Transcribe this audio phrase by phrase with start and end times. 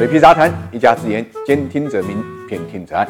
[0.00, 3.06] 水皮杂谈，一家之言，兼听则明，偏听则暗。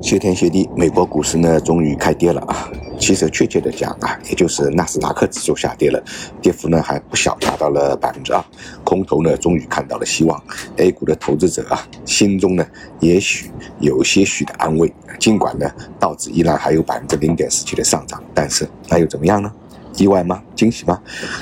[0.00, 2.70] 谢天谢地，美国股市呢终于开跌了啊！
[2.98, 6.02] 其实确切的讲啊，也就是纳斯达克指数下跌了，
[6.40, 8.42] 跌幅呢还不小，达到了百分之二。
[8.82, 10.42] 空头呢终于看到了希望
[10.78, 12.66] ，A 股的投资者啊心中呢
[13.00, 14.90] 也许有些许的安慰。
[15.20, 15.70] 尽管呢
[16.00, 19.52] 道指依然还有百分之零点四七的上涨，但是那又怎么样呢？
[19.96, 20.42] 意外吗？
[20.54, 21.00] 惊喜吗？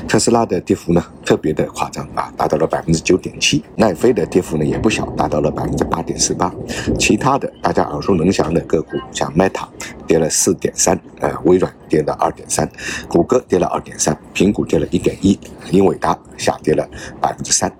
[0.08, 3.64] 特斯拉的跌幅呢特别的夸张啊，达到了百分之九点七。
[3.76, 6.53] 奈飞的跌幅呢也不小，达到了百分之八点四八。
[6.98, 9.67] 其他的大家耳熟能详的个股，像 Meta
[10.06, 12.70] 跌了四点三，呃，微软跌了二点三，
[13.08, 15.39] 谷歌跌了二点三，苹果跌了一点一，
[15.70, 16.86] 英伟达下跌了
[17.20, 17.72] 百分之三。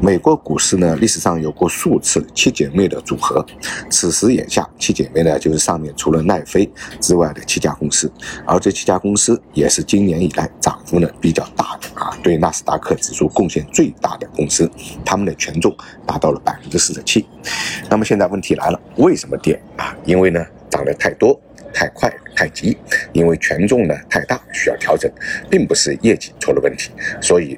[0.00, 3.44] 美国股市呢历史上有过数次七姐妹的组合，
[3.90, 6.70] 此时眼下七姐妹呢就是上面除了奈飞
[7.00, 8.10] 之外的七家公司，
[8.46, 10.14] 而这七家公司也是今年。
[10.14, 14.68] 年以来涨涨幅呢比较大的啊，对纳斯达克指数贡献最大的公司，
[15.04, 15.74] 他们的权重
[16.04, 17.24] 达到了百分之四十七。
[17.88, 19.96] 那么现在问题来了，为什么跌啊？
[20.04, 21.40] 因为呢涨得太多、
[21.72, 22.76] 太快、太急，
[23.12, 25.08] 因为权重呢太大，需要调整，
[25.48, 27.56] 并不是业绩出了问题，所以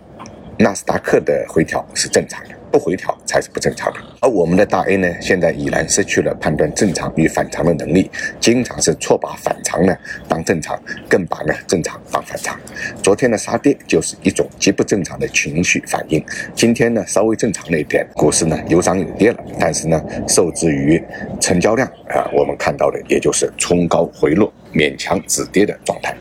[0.59, 2.51] 纳斯达克的回调是正常的。
[2.71, 9.97] 不回调才是不正常的，而我们的大 A 呢，现在已然失去了判断正常与反常的能力，经常是错把反常呢
[10.29, 12.59] 当正常，更把呢正常当反常。
[13.03, 21.03] 昨天的杀跌就是一种极不正常的情绪反应，今天呢稍微正常了一点，股市呢有涨有跌了，但是呢受制于
[21.41, 24.53] 成交量啊，我们看到的也就是冲高回落。
[24.73, 26.15] 勉强止跌的状态，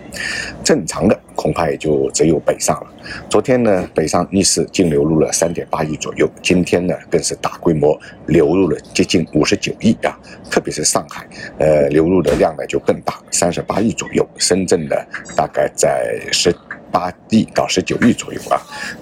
[0.63, 2.87] 正常的恐怕也就只有北上了。
[3.29, 7.84] 昨天呢，北上逆势净流入了三点八亿左右，今天呢更是大规模
[8.27, 10.17] 流入了接近五十九亿啊！
[10.49, 11.27] 特别是上海，
[11.59, 14.27] 呃，流入的量呢就更大，三十八亿左右。
[14.37, 14.95] 深圳呢，
[15.35, 16.55] 大概在十。
[16.91, 18.55] 八亿到十九亿左右啊，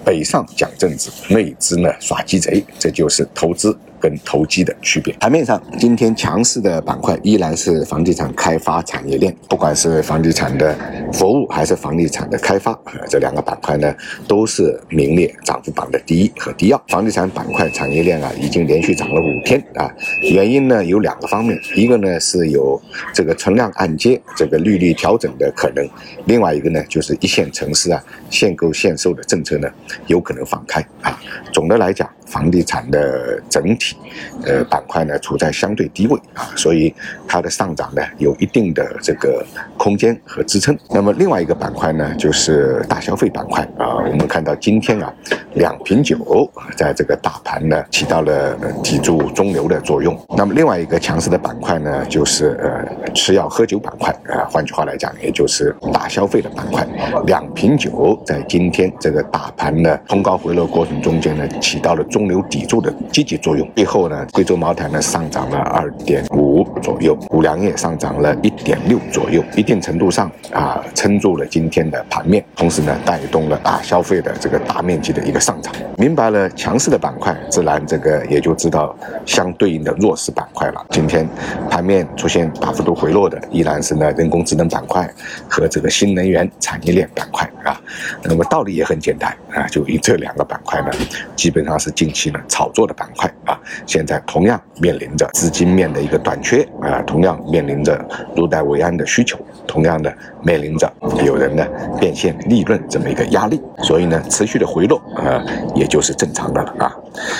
[0.04, 5.14] 北上讲政治，内资呢耍鸡贼，这就是投资跟投机的区别。
[5.14, 10.76] 盘面上，今天强势的板块依然是房地产开发产业链，不管是房地产的
[11.10, 12.78] 服务还是房地产的开发，
[13.08, 13.94] 这两个板块呢
[14.28, 16.78] 都是名列涨幅榜的第一和第二。
[16.88, 22.78] 房地产板块产业链啊，已经连续涨了五天啊，原因呢有两个方面，一个呢是有
[23.14, 25.88] 这个存量按揭这个利率调整的可能，
[26.26, 27.90] 另外一个呢就是一线城市。
[27.90, 29.68] 啊，限购限售的政策呢，
[30.08, 31.18] 有可能放开啊。
[31.54, 32.06] 总的来讲。
[32.26, 33.96] 房地产的整体，
[34.44, 36.92] 呃，板块呢处在相对低位啊，所以
[37.28, 39.44] 它的上涨呢有一定的这个
[39.76, 40.76] 空间和支撑。
[40.90, 45.12] 那么另外一个板块呢就是大消费板块啊，我们看到今天啊
[45.54, 50.18] 两瓶酒在这个大盘呢起到了抵住中流的作用。
[50.36, 56.86] 那么另外一个强势的板块呢就是呃吃药喝酒板块啊，换句话来讲，也就是大消费的板块。
[57.26, 62.02] 两瓶酒在今天这个大盘的冲高回落过程中间呢起到了。
[62.14, 75.74] 中流砥柱的积极作用，最后呢，贵州茅台呢上涨了二点五五左右，五粮液上涨了一点六左右，一定程度上啊撑住了今天的盘面，同时呢带动了啊消费的这个大面积的一个上涨。
[75.98, 78.94] 明白了强势的板块，自然这个也就知道
[79.26, 80.86] 相对应的弱势板块了。
[80.90, 81.28] 今天
[81.68, 85.12] 盘面出现大幅度回落的，依然是呢人工智能板块
[85.50, 87.80] 和这个新能源产业链板块啊。
[88.22, 90.90] 那么道理也很简单啊，就以这两个板块呢，
[91.34, 97.98] 基本上是近期呢炒作的板块啊，现在同样面临着资金面的一个短缺啊，同样面临着
[98.36, 100.92] 入袋为安的需求，同样的面临着
[101.24, 101.66] 有人呢
[101.98, 105.42] 变现利润这么一个压力，所以呢持续的回落啊，
[105.74, 106.94] 也就是正常的了啊。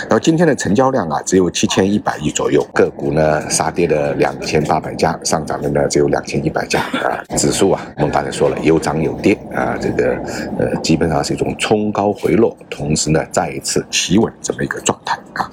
[0.08, 7.22] 那么今天的成交量啊只有七千一百亿左右，个股呢杀跌了两千八百家，上涨的呢只有两千一百家啊。
[7.36, 10.16] 指数啊，我们刚才说了有涨有跌啊，这个
[10.58, 14.32] 呃基本上是一种冲高回落，同时呢再一次企稳。
[14.40, 15.50] 这么一个状态啊，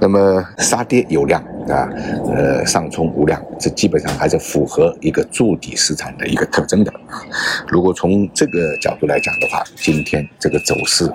[0.00, 1.88] 那么杀跌有量啊，
[2.26, 7.22] 呃上冲无量，这基本上还是符合一个筑底市场的一个特征的啊。
[7.68, 11.06] 如果从这个角度来讲的话，今天这个走势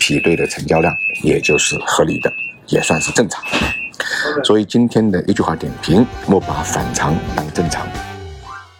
[0.00, 2.32] 匹对的成交量也就是合理的，
[2.68, 3.44] 也算是正常。
[4.42, 7.86] 所以今天的一句话点评：莫把反常当正常。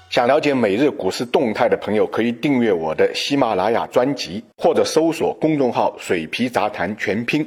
[0.09, 7.47] 想了解每日股市动态的朋友，可以订阅我的喜马拉雅专辑，或者搜索公众号“水皮杂谈全拼”。